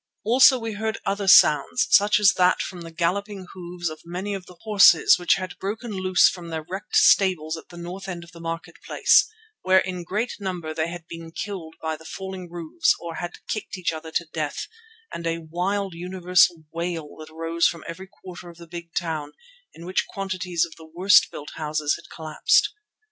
[0.23, 4.47] Also we heard other sounds, such as that from the galloping hoofs of many of
[4.47, 8.31] the horses which had broken loose from their wrecked stables at the north end of
[8.31, 9.29] the market place,
[9.61, 13.77] where in great number they had been killed by the falling roofs or had kicked
[13.77, 14.65] each other to death,
[15.13, 19.33] and a wild universal wail that rose from every quarter of the big town,
[19.71, 22.73] in which quantities of the worst built houses had collapsed.